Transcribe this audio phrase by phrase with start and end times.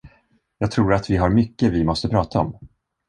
[0.57, 2.59] Jag tror att vi har mycket vi måste prata om.